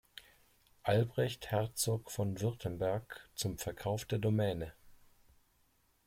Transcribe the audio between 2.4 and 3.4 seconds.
Württemberg